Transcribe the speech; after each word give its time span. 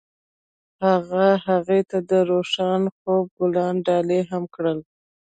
هغه 0.87 1.27
هغې 1.45 1.79
ته 1.89 1.97
د 2.09 2.11
روښانه 2.29 2.89
خوب 2.97 3.25
ګلان 3.37 3.75
ډالۍ 3.85 4.21
هم 4.31 4.43
کړل. 4.55 4.79